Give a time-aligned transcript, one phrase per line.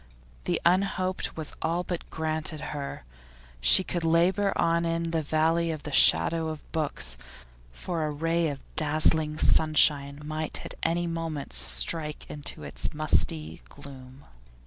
[0.45, 3.03] The unhoped was all but granted her.
[3.59, 7.19] She could labour on in the valley of the shadow of books,
[7.71, 14.25] for a ray of dazzling sunshine might at any moment strike into its musty gloom.